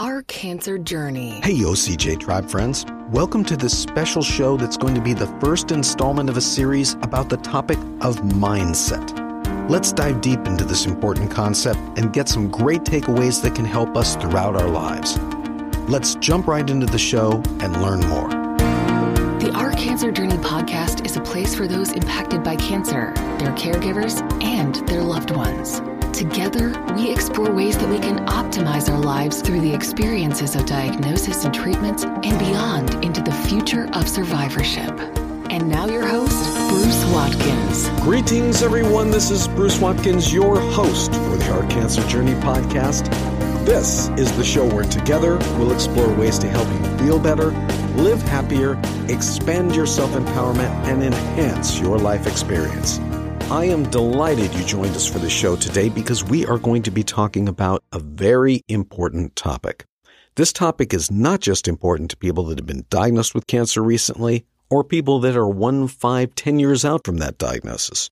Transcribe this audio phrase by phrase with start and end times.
[0.00, 1.42] Our Cancer Journey.
[1.42, 2.86] Hey, OCJ Tribe friends.
[3.10, 6.94] Welcome to this special show that's going to be the first installment of a series
[7.02, 9.68] about the topic of mindset.
[9.68, 13.94] Let's dive deep into this important concept and get some great takeaways that can help
[13.94, 15.18] us throughout our lives.
[15.90, 18.30] Let's jump right into the show and learn more.
[19.38, 24.22] The Our Cancer Journey podcast is a place for those impacted by cancer, their caregivers,
[24.42, 25.82] and their loved ones.
[26.12, 31.44] Together, we explore ways that we can optimize our lives through the experiences of diagnosis
[31.44, 34.90] and treatments and beyond into the future of survivorship.
[35.50, 36.34] And now, your host,
[36.68, 37.88] Bruce Watkins.
[38.02, 39.10] Greetings, everyone.
[39.10, 43.08] This is Bruce Watkins, your host for the Our Cancer Journey podcast.
[43.64, 47.50] This is the show where together we'll explore ways to help you feel better,
[47.96, 53.00] live happier, expand your self empowerment, and enhance your life experience.
[53.50, 56.92] I am delighted you joined us for the show today because we are going to
[56.92, 59.84] be talking about a very important topic.
[60.36, 64.46] This topic is not just important to people that have been diagnosed with cancer recently
[64.70, 68.08] or people that are one, five, ten years out from that diagnosis.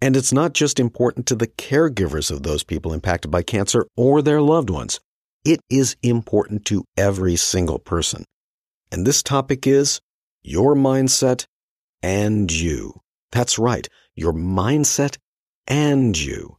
[0.00, 4.22] And it's not just important to the caregivers of those people impacted by cancer or
[4.22, 5.00] their loved ones.
[5.44, 8.24] It is important to every single person.
[8.92, 10.00] And this topic is
[10.44, 11.44] your mindset
[12.04, 13.00] and you.
[13.32, 15.16] That's right your mindset,
[15.68, 16.56] and you.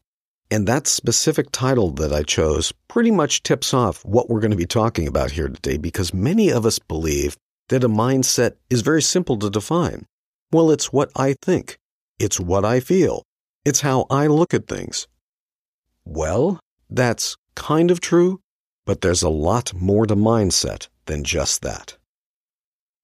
[0.49, 4.57] And that specific title that I chose pretty much tips off what we're going to
[4.57, 7.35] be talking about here today because many of us believe
[7.67, 10.05] that a mindset is very simple to define.
[10.51, 11.77] Well, it's what I think.
[12.19, 13.23] It's what I feel.
[13.65, 15.07] It's how I look at things.
[16.05, 18.39] Well, that's kind of true,
[18.85, 21.97] but there's a lot more to mindset than just that.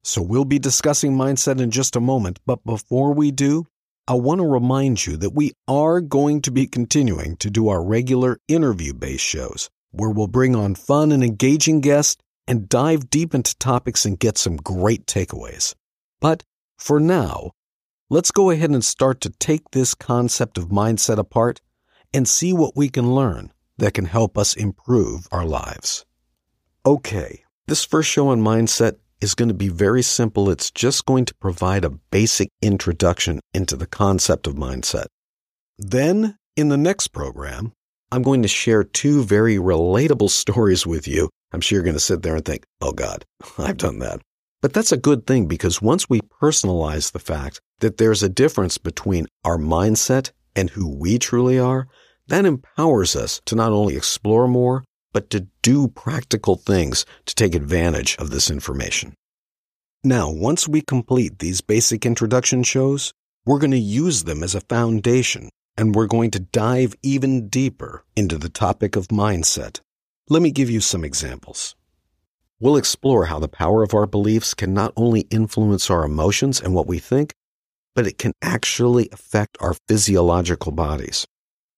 [0.04, 3.66] So we'll be discussing mindset in just a moment, but before we do,
[4.06, 7.82] I want to remind you that we are going to be continuing to do our
[7.82, 13.34] regular interview based shows where we'll bring on fun and engaging guests and dive deep
[13.34, 15.74] into topics and get some great takeaways.
[16.20, 16.44] But
[16.78, 17.52] for now,
[18.10, 21.62] let's go ahead and start to take this concept of mindset apart
[22.14, 26.06] and see what we can learn that can help us improve our lives.
[26.86, 30.50] Okay, this first show on mindset is going to be very simple.
[30.50, 35.06] It's just going to provide a basic introduction into the concept of mindset.
[35.80, 37.72] Then, in the next program,
[38.12, 41.30] I'm going to share two very relatable stories with you.
[41.54, 43.24] I'm sure you're going to sit there and think, oh God,
[43.58, 44.20] I've done that.
[44.62, 48.78] But that's a good thing because once we personalize the fact that there's a difference
[48.78, 51.88] between our mindset and who we truly are,
[52.28, 54.84] that empowers us to not only explore more,
[55.14, 59.14] but to do practical things to take advantage of this information.
[60.04, 63.14] Now, once we complete these basic introduction shows,
[63.46, 68.04] we're going to use them as a foundation and we're going to dive even deeper
[68.16, 69.80] into the topic of mindset.
[70.30, 71.76] Let me give you some examples.
[72.60, 76.74] We'll explore how the power of our beliefs can not only influence our emotions and
[76.74, 77.34] what we think,
[77.96, 81.26] but it can actually affect our physiological bodies.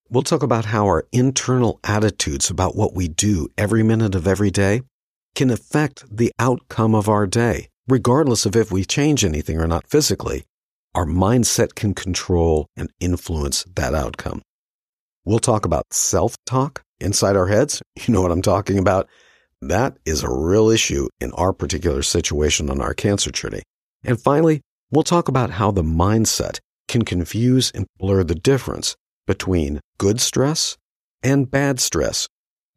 [0.07, 4.51] We'll talk about how our internal attitudes about what we do every minute of every
[4.51, 4.83] day
[5.33, 9.87] can affect the outcome of our day, regardless of if we change anything or not
[9.87, 10.43] physically.
[10.93, 14.43] Our mindset can control and influence that outcome.
[15.25, 17.81] We'll talk about self talk inside our heads.
[18.05, 19.09] You know what I'm talking about.
[19.59, 23.63] That is a real issue in our particular situation on our cancer journey.
[24.03, 24.61] And finally,
[24.91, 28.95] we'll talk about how the mindset can confuse and blur the difference
[29.25, 30.77] between good stress
[31.23, 32.27] and bad stress.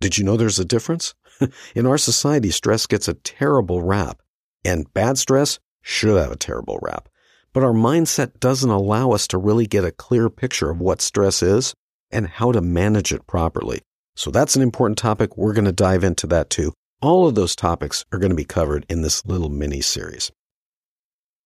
[0.00, 1.14] Did you know there's a difference?
[1.74, 4.22] In our society, stress gets a terrible rap,
[4.64, 7.08] and bad stress should have a terrible rap.
[7.52, 11.42] But our mindset doesn't allow us to really get a clear picture of what stress
[11.42, 11.74] is
[12.10, 13.80] and how to manage it properly.
[14.14, 15.36] So that's an important topic.
[15.36, 16.72] We're going to dive into that too.
[17.00, 20.32] All of those topics are going to be covered in this little mini series.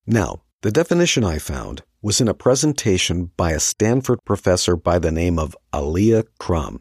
[0.07, 5.13] Now, the definition I found was in a presentation by a Stanford professor by the
[5.13, 6.81] name of Alia Crum.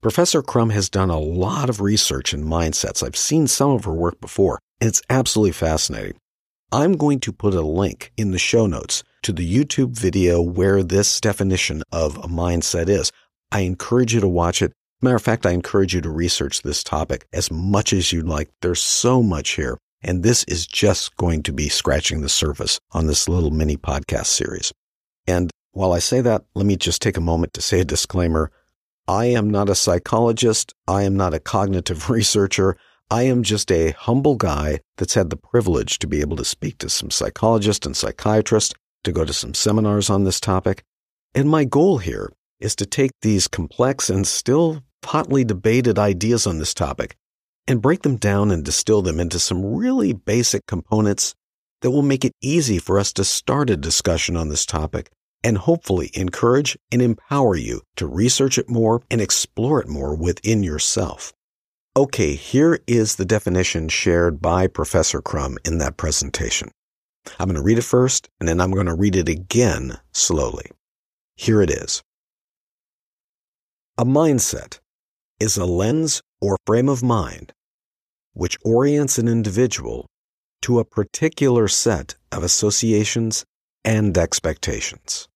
[0.00, 3.02] Professor Crum has done a lot of research in mindsets.
[3.02, 6.16] I've seen some of her work before, and it's absolutely fascinating.
[6.70, 10.84] I'm going to put a link in the show notes to the YouTube video where
[10.84, 13.10] this definition of a mindset is.
[13.50, 14.72] I encourage you to watch it.
[15.02, 18.50] Matter of fact, I encourage you to research this topic as much as you'd like.
[18.62, 19.78] There's so much here.
[20.02, 24.26] And this is just going to be scratching the surface on this little mini podcast
[24.26, 24.72] series.
[25.26, 28.50] And while I say that, let me just take a moment to say a disclaimer.
[29.06, 30.74] I am not a psychologist.
[30.88, 32.76] I am not a cognitive researcher.
[33.10, 36.78] I am just a humble guy that's had the privilege to be able to speak
[36.78, 38.74] to some psychologists and psychiatrists,
[39.04, 40.84] to go to some seminars on this topic.
[41.34, 46.58] And my goal here is to take these complex and still hotly debated ideas on
[46.58, 47.16] this topic
[47.70, 51.36] and break them down and distill them into some really basic components
[51.82, 55.08] that will make it easy for us to start a discussion on this topic
[55.44, 60.64] and hopefully encourage and empower you to research it more and explore it more within
[60.64, 61.32] yourself.
[61.96, 66.72] Okay, here is the definition shared by Professor Crum in that presentation.
[67.38, 70.66] I'm going to read it first and then I'm going to read it again slowly.
[71.36, 72.02] Here it is.
[73.96, 74.80] A mindset
[75.38, 77.52] is a lens or frame of mind
[78.40, 80.06] which orients an individual
[80.62, 83.44] to a particular set of associations
[83.84, 85.28] and expectations.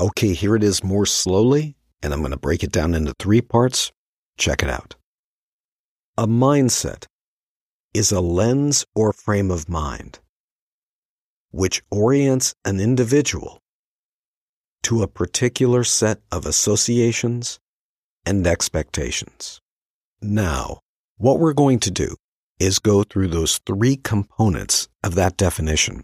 [0.00, 3.40] Okay, here it is more slowly, and I'm going to break it down into three
[3.40, 3.92] parts.
[4.36, 4.96] Check it out.
[6.18, 7.04] A mindset
[7.94, 10.18] is a lens or frame of mind
[11.52, 13.60] which orients an individual
[14.82, 17.60] to a particular set of associations
[18.26, 19.60] and expectations.
[20.20, 20.80] Now,
[21.16, 22.16] what we're going to do
[22.58, 26.02] is go through those three components of that definition.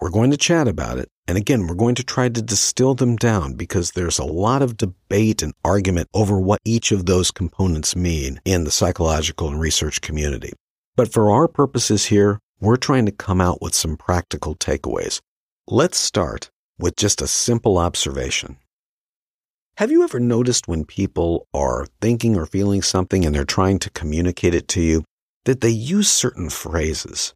[0.00, 1.08] We're going to chat about it.
[1.28, 4.76] And again, we're going to try to distill them down because there's a lot of
[4.76, 10.00] debate and argument over what each of those components mean in the psychological and research
[10.00, 10.52] community.
[10.96, 15.20] But for our purposes here, we're trying to come out with some practical takeaways.
[15.68, 18.56] Let's start with just a simple observation.
[19.78, 23.90] Have you ever noticed when people are thinking or feeling something and they're trying to
[23.90, 25.02] communicate it to you
[25.46, 27.32] that they use certain phrases?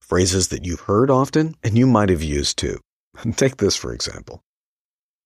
[0.00, 2.78] Phrases that you've heard often and you might have used too.
[3.36, 4.40] Take this for example.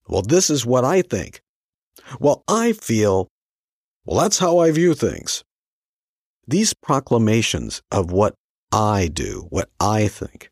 [0.08, 1.42] Well, this is what I think.
[2.18, 3.28] Well, I feel.
[4.06, 5.44] Well, that's how I view things.
[6.46, 8.34] These proclamations of what
[8.72, 10.50] I do, what I think,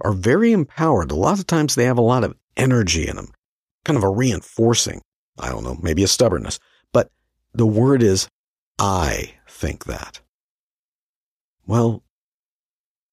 [0.00, 1.10] are very empowered.
[1.10, 3.28] A lot of times they have a lot of energy in them,
[3.84, 5.02] kind of a reinforcing,
[5.38, 6.58] I don't know, maybe a stubbornness.
[6.92, 7.10] But
[7.52, 8.28] the word is,
[8.78, 10.20] I think that.
[11.66, 12.02] Well,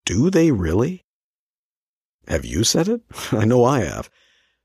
[0.06, 1.04] do they really?
[2.28, 3.02] Have you said it?
[3.32, 4.10] I know I have.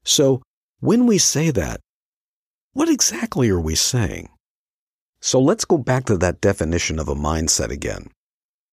[0.04, 0.42] So
[0.80, 1.80] when we say that,
[2.72, 4.28] what exactly are we saying?
[5.20, 8.10] So let's go back to that definition of a mindset again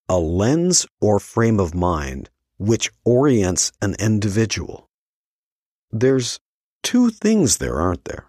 [0.06, 2.28] a lens or frame of mind
[2.58, 4.88] which orients an individual.
[5.90, 6.38] There's
[6.82, 8.26] two things there, aren't there?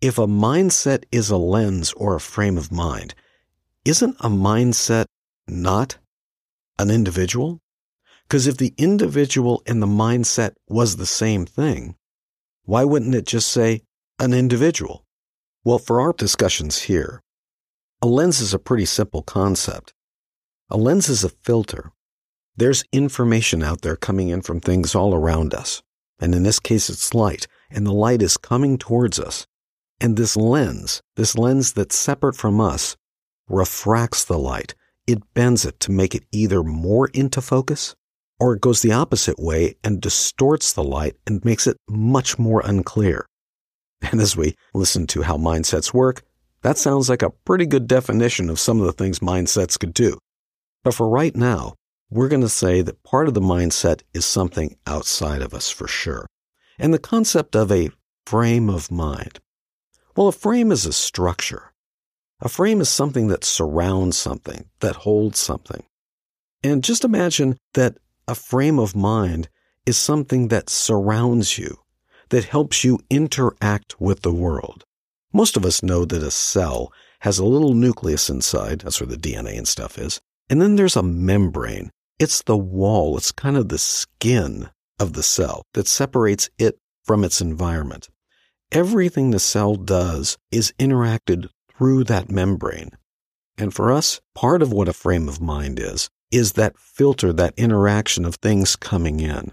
[0.00, 3.14] If a mindset is a lens or a frame of mind,
[3.84, 5.06] isn't a mindset
[5.46, 5.98] not
[6.78, 7.60] an individual?
[8.22, 11.96] Because if the individual and the mindset was the same thing,
[12.64, 13.82] why wouldn't it just say
[14.18, 15.04] an individual?
[15.64, 17.22] Well, for our discussions here,
[18.02, 19.92] a lens is a pretty simple concept.
[20.70, 21.92] A lens is a filter.
[22.56, 25.82] There's information out there coming in from things all around us.
[26.20, 29.46] And in this case, it's light, and the light is coming towards us.
[30.00, 32.96] And this lens, this lens that's separate from us,
[33.48, 34.74] refracts the light.
[35.06, 37.94] It bends it to make it either more into focus
[38.40, 42.62] or it goes the opposite way and distorts the light and makes it much more
[42.64, 43.26] unclear.
[44.12, 46.22] And as we listen to how mindsets work,
[46.60, 50.18] that sounds like a pretty good definition of some of the things mindsets could do.
[50.82, 51.74] But for right now,
[52.10, 55.88] we're going to say that part of the mindset is something outside of us for
[55.88, 56.26] sure.
[56.78, 57.90] And the concept of a
[58.26, 59.40] frame of mind.
[60.16, 61.72] Well, a frame is a structure.
[62.40, 65.84] A frame is something that surrounds something, that holds something.
[66.62, 69.48] And just imagine that a frame of mind
[69.86, 71.78] is something that surrounds you,
[72.30, 74.84] that helps you interact with the world.
[75.32, 79.16] Most of us know that a cell has a little nucleus inside, that's where the
[79.16, 81.90] DNA and stuff is, and then there's a membrane.
[82.18, 83.16] It's the wall.
[83.16, 88.08] It's kind of the skin of the cell that separates it from its environment.
[88.72, 92.90] Everything the cell does is interacted through that membrane.
[93.56, 97.54] And for us, part of what a frame of mind is, is that filter, that
[97.56, 99.52] interaction of things coming in.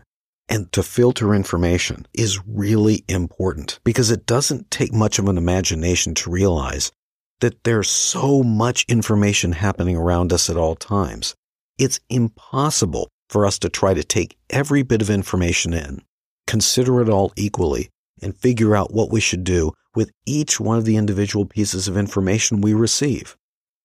[0.50, 6.16] And to filter information is really important because it doesn't take much of an imagination
[6.16, 6.92] to realize
[7.40, 11.36] that there's so much information happening around us at all times.
[11.78, 16.02] It's impossible for us to try to take every bit of information in,
[16.48, 17.90] consider it all equally,
[18.22, 21.98] and figure out what we should do with each one of the individual pieces of
[21.98, 23.36] information we receive.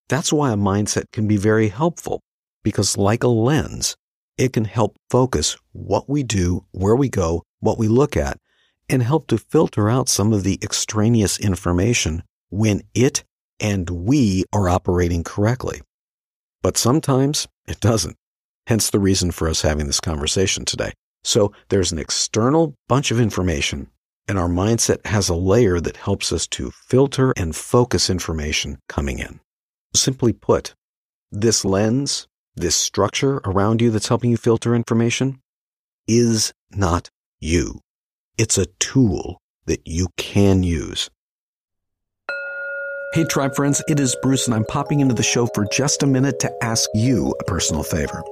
[0.08, 2.20] That's why a mindset can be very helpful,
[2.62, 3.96] because like a lens,
[4.38, 8.38] it can help focus what we do, where we go, what we look at,
[8.88, 13.24] and help to filter out some of the extraneous information when it
[13.58, 15.80] and we are operating correctly.
[16.62, 18.16] But sometimes it doesn't.
[18.66, 20.92] Hence the reason for us having this conversation today.
[21.24, 23.88] So there's an external bunch of information
[24.28, 29.18] and our mindset has a layer that helps us to filter and focus information coming
[29.18, 29.40] in.
[29.94, 30.74] Simply put,
[31.30, 35.40] this lens, this structure around you that's helping you filter information,
[36.08, 37.80] is not you.
[38.38, 41.10] It's a tool that you can use.
[43.14, 46.06] Hey, tribe friends, it is Bruce, and I'm popping into the show for just a
[46.06, 48.22] minute to ask you a personal favor.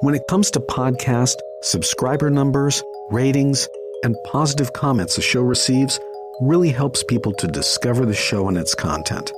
[0.00, 3.68] When it comes to podcast, subscriber numbers, ratings,
[4.04, 5.98] and positive comments the show receives,
[6.40, 9.32] really helps people to discover the show and its content.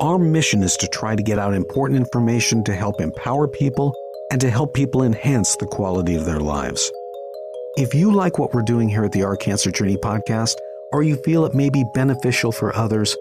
[0.00, 3.94] Our mission is to try to get out important information to help empower people
[4.30, 6.92] and to help people enhance the quality of their lives.
[7.76, 10.56] If you like what we're doing here at the Our Cancer Journey podcast,
[10.92, 13.16] or you feel it may be beneficial for others,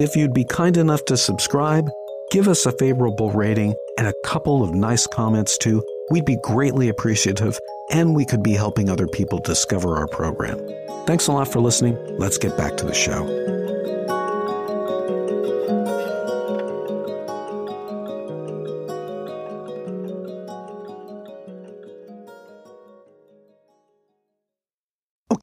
[0.00, 1.90] if you'd be kind enough to subscribe,
[2.30, 6.88] give us a favorable rating and a couple of nice comments too, we'd be greatly
[6.88, 7.58] appreciative
[7.90, 10.58] and we could be helping other people discover our program.
[11.06, 11.96] Thanks a lot for listening.
[12.18, 13.26] Let's get back to the show.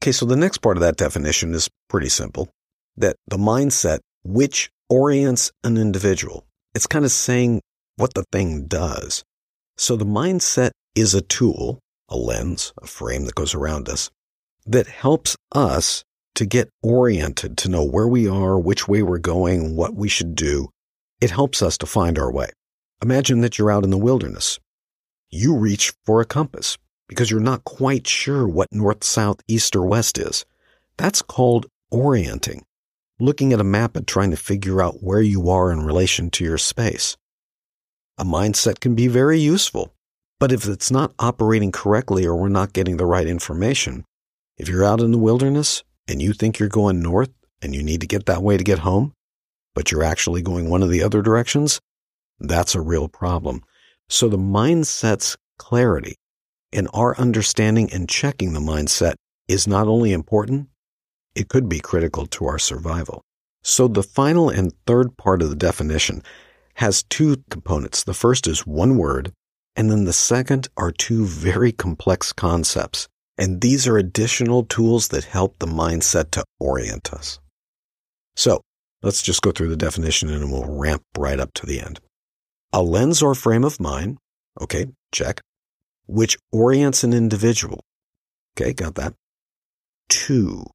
[0.06, 2.48] Okay, so the next part of that definition is pretty simple
[2.96, 6.46] that the mindset which orients an individual.
[6.75, 7.62] It's kind of saying
[7.96, 9.24] what the thing does.
[9.78, 14.10] So the mindset is a tool, a lens, a frame that goes around us
[14.66, 16.04] that helps us
[16.36, 20.36] to get oriented, to know where we are, which way we're going, what we should
[20.36, 20.70] do.
[21.22, 22.50] It helps us to find our way.
[23.02, 24.60] Imagine that you're out in the wilderness.
[25.30, 29.86] You reach for a compass because you're not quite sure what north, south, east, or
[29.86, 30.46] west is.
[30.98, 32.66] That's called orienting,
[33.20, 36.44] looking at a map and trying to figure out where you are in relation to
[36.44, 37.16] your space.
[38.18, 39.94] A mindset can be very useful,
[40.39, 44.04] but if it's not operating correctly or we're not getting the right information,
[44.58, 48.01] if you're out in the wilderness and you think you're going north and you need
[48.01, 49.13] to get that way to get home,
[49.74, 51.80] but you're actually going one of the other directions,
[52.39, 53.62] that's a real problem.
[54.10, 56.15] So the mindset's clarity
[56.72, 59.15] and our understanding and checking the mindset
[59.48, 60.68] is not only important,
[61.36, 63.22] it could be critical to our survival.
[63.63, 66.22] So the final and third part of the definition
[66.75, 68.04] has two components.
[68.04, 69.32] The first is one word,
[69.75, 73.08] and then the second are two very complex concepts.
[73.38, 77.39] And these are additional tools that help the mindset to orient us.
[78.36, 78.62] So
[79.03, 82.00] let's just go through the definition and we'll ramp right up to the end.
[82.72, 84.17] A lens or frame of mind.
[84.62, 85.41] Okay, check
[86.08, 87.82] which orients an individual.
[88.58, 89.13] Okay, got that.
[90.10, 90.65] To.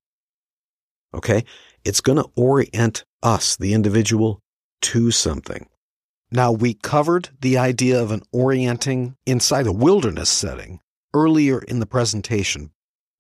[1.15, 1.45] Okay,
[1.85, 4.41] it's going to orient us, the individual,
[4.83, 5.67] to something.
[6.33, 10.81] Now, we covered the idea of an orienting inside a wilderness setting
[11.13, 12.71] earlier in the presentation,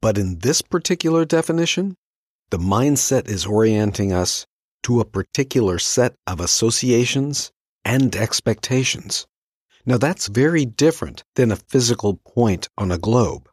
[0.00, 1.96] but in this particular definition,
[2.50, 4.46] the mindset is orienting us
[4.84, 7.50] to a particular set of associations
[7.84, 9.26] and expectations.
[9.84, 13.48] Now that's very different than a physical point on a globe.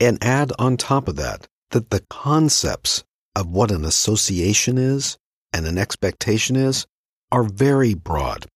[0.00, 5.16] And add on top of that that the concepts of what an association is
[5.52, 6.86] and an expectation is
[7.30, 8.46] are very broad.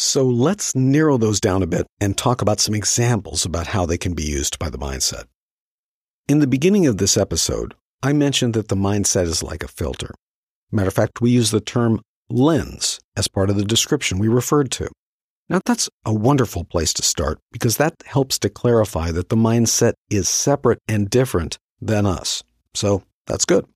[0.00, 3.98] So let's narrow those down a bit and talk about some examples about how they
[3.98, 5.24] can be used by the mindset.
[6.26, 10.14] In the beginning of this episode, I mentioned that the mindset is like a filter.
[10.72, 14.70] Matter of fact, we use the term lens as part of the description we referred
[14.70, 14.88] to.
[15.50, 19.92] Now, that's a wonderful place to start because that helps to clarify that the mindset
[20.08, 22.42] is separate and different than us.
[22.72, 23.66] So that's good.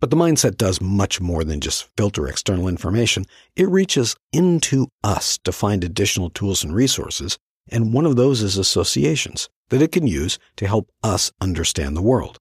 [0.00, 3.24] But the mindset does much more than just filter external information.
[3.54, 7.38] It reaches into us to find additional tools and resources,
[7.70, 12.02] and one of those is associations that it can use to help us understand the
[12.02, 12.38] world.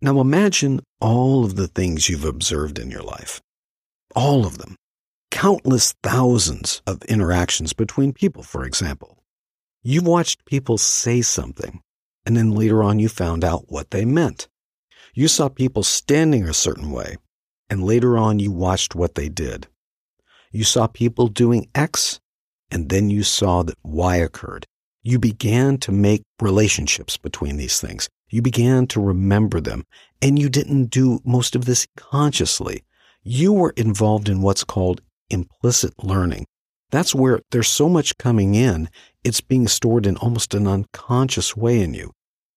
[0.00, 3.40] Now imagine all of the things you've observed in your life.
[4.14, 4.76] All of them
[5.34, 9.18] countless thousands of interactions between people, for example.
[9.82, 11.80] You've watched people say something,
[12.24, 14.46] and then later on you found out what they meant.
[15.16, 17.18] You saw people standing a certain way,
[17.70, 19.68] and later on you watched what they did.
[20.50, 22.18] You saw people doing X,
[22.68, 24.66] and then you saw that Y occurred.
[25.04, 28.08] You began to make relationships between these things.
[28.28, 29.84] You began to remember them,
[30.20, 32.82] and you didn't do most of this consciously.
[33.22, 36.46] You were involved in what's called implicit learning.
[36.90, 38.88] That's where there's so much coming in,
[39.22, 42.10] it's being stored in almost an unconscious way in you.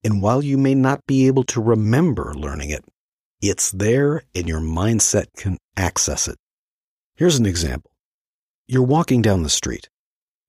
[0.04, 2.86] And while you may not be able to remember learning it,
[3.42, 6.38] it's there and your mindset can access it.
[7.16, 7.92] Here's an example.
[8.68, 9.90] You're walking down the street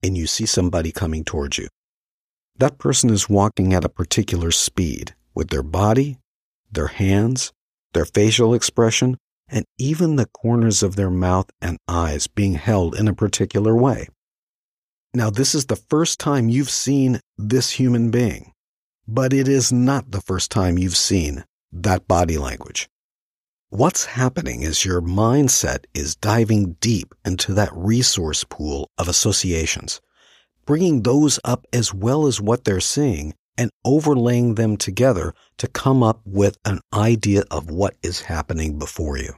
[0.03, 1.67] and you see somebody coming towards you.
[2.57, 6.17] That person is walking at a particular speed with their body,
[6.71, 7.51] their hands,
[7.93, 13.07] their facial expression, and even the corners of their mouth and eyes being held in
[13.07, 14.07] a particular way.
[15.13, 18.51] Now, this is the first time you've seen this human being,
[19.11, 22.87] but it is not the first time you've seen that body language.
[23.71, 29.99] What's happening is your mindset is diving deep into that resource pool of associations,
[30.63, 36.03] bringing those up as well as what they're seeing and overlaying them together to come
[36.03, 39.33] up with an idea of what is happening before you.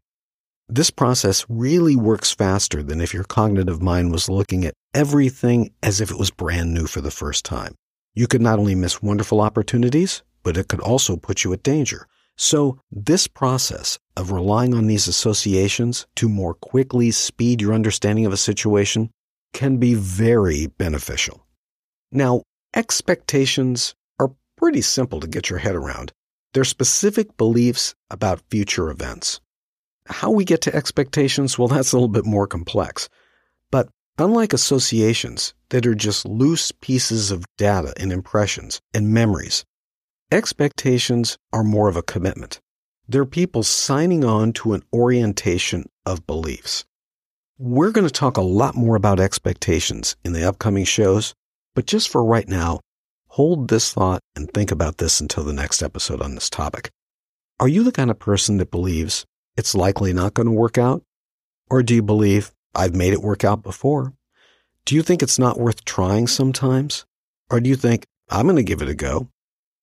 [0.67, 6.01] This process really works faster than if your cognitive mind was looking at everything as
[6.01, 7.75] if it was brand new for the first time.
[8.13, 12.07] You could not only miss wonderful opportunities, but it could also put you at danger.
[12.37, 18.33] So this process of relying on these associations to more quickly speed your understanding of
[18.33, 19.11] a situation
[19.53, 21.45] can be very beneficial.
[22.11, 22.43] Now,
[22.75, 26.11] expectations are pretty simple to get your head around.
[26.53, 29.39] They're specific beliefs about future events.
[30.07, 33.07] How we get to expectations, well, that's a little bit more complex.
[34.17, 39.63] Unlike associations that are just loose pieces of data and impressions and memories,
[40.31, 42.59] expectations are more of a commitment.
[43.07, 46.85] They're people signing on to an orientation of beliefs.
[47.57, 51.33] We're going to talk a lot more about expectations in the upcoming shows,
[51.75, 52.79] but just for right now,
[53.35, 56.89] Hold this thought and think about this until the next episode on this topic.
[57.61, 59.25] Are you the kind of person that believes
[59.55, 61.01] it's likely not going to work out?
[61.69, 64.13] Or do you believe I've made it work out before?
[64.85, 67.05] Do you think it's not worth trying sometimes?
[67.49, 69.29] Or do you think I'm going to give it a go?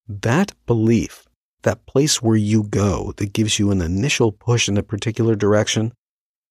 [0.08, 1.26] That belief,
[1.62, 5.92] that place where you go that gives you an initial push in a particular direction,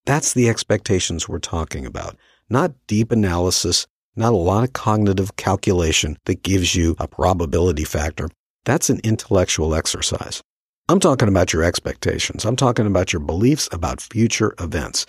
[0.06, 2.16] that's the expectations we're talking about,
[2.48, 8.28] not deep analysis, not a lot of cognitive calculation that gives you a probability factor.
[8.64, 10.42] That's an intellectual exercise.
[10.88, 12.44] I'm talking about your expectations.
[12.44, 15.04] I'm talking about your beliefs about future events.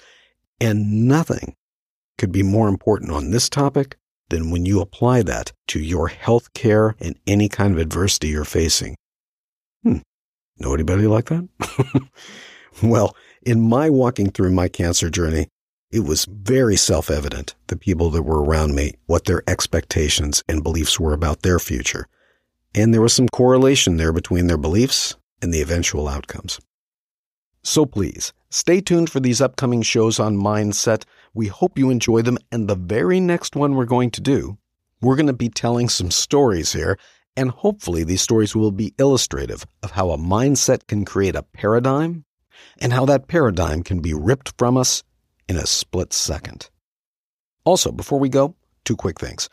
[0.62, 1.56] And nothing
[2.18, 3.98] could be more important on this topic
[4.30, 8.46] than when you apply that to your health care and any kind of adversity you're
[8.46, 8.96] facing.
[9.84, 10.00] Hmm.
[10.60, 11.48] Know anybody like that?
[12.84, 15.48] well, in my walking through my cancer journey,
[15.92, 20.62] it was very self evident, the people that were around me, what their expectations and
[20.62, 22.08] beliefs were about their future.
[22.76, 26.60] And there was some correlation there between their beliefs and the eventual outcomes.
[27.64, 31.04] So please, stay tuned for these upcoming shows on mindset.
[31.34, 32.38] We hope you enjoy them.
[32.52, 34.58] And the very next one we're going to do,
[35.02, 36.98] we're going to be telling some stories here.
[37.36, 42.26] And hopefully, these stories will be illustrative of how a mindset can create a paradigm
[42.80, 45.04] and how that paradigm can be ripped from us
[45.48, 46.70] in a split second.
[47.64, 49.50] Also, before we go, two quick things.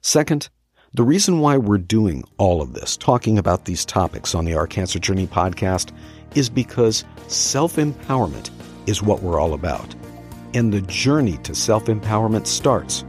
[0.00, 0.48] Second,
[0.94, 4.66] the reason why we're doing all of this, talking about these topics on the Our
[4.66, 5.90] Cancer Journey podcast,
[6.35, 8.50] is because self empowerment
[8.87, 9.94] is what we're all about.
[10.52, 13.05] And the journey to self empowerment starts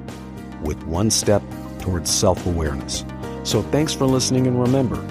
[0.64, 1.44] with one step
[1.80, 3.04] towards self awareness.
[3.44, 5.02] So thanks for listening, and remember,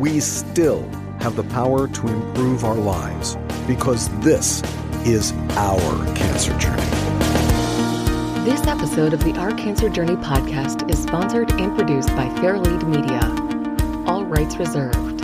[0.00, 0.82] we still
[1.20, 3.36] have the power to improve our lives
[3.68, 4.62] because this
[5.06, 7.09] is our cancer journey.
[8.50, 13.20] This episode of the Our Cancer Journey podcast is sponsored and produced by Fairlead Media.
[14.10, 15.19] All rights reserved.